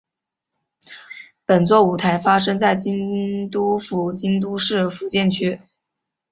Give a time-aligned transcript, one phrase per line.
[1.45, 5.61] 本作舞台发生在京都府京都市伏见区。